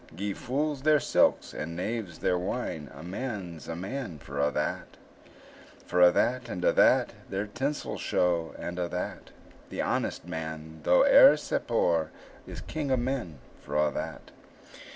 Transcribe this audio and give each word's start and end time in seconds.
Gie 0.15 0.33
fools 0.33 0.81
their 0.81 0.99
silks, 0.99 1.53
and 1.53 1.75
knaves 1.75 2.17
their 2.17 2.35
wine, 2.35 2.89
A 2.91 3.03
man's 3.03 3.67
a 3.67 3.75
man 3.75 4.17
for 4.17 4.39
a' 4.39 4.49
that. 4.49 4.97
For 5.85 6.01
a' 6.01 6.09
that, 6.09 6.49
and 6.49 6.65
a' 6.65 6.71
that, 6.73 7.13
Their 7.29 7.45
tinsel 7.45 7.99
show, 7.99 8.55
and 8.57 8.79
a' 8.79 8.87
that; 8.87 9.29
The 9.69 9.83
honest 9.83 10.25
man, 10.27 10.79
though 10.85 11.05
e'er 11.05 11.37
sae 11.37 11.59
poor, 11.59 12.09
Is 12.47 12.61
king 12.61 12.91
o' 12.91 12.97
men 12.97 13.37
for 13.61 13.75
a' 13.77 13.91
that. 13.91 14.31